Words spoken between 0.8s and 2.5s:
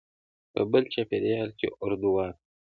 چاپېریال کې اردو واک لري.